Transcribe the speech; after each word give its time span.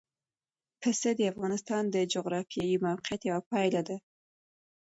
پسه 0.81 1.09
د 1.15 1.21
افغانستان 1.31 1.83
د 1.89 1.97
جغرافیایي 2.13 2.75
موقیعت 2.85 3.21
یوه 3.29 3.41
پایله 3.49 3.81
ده. 3.87 3.97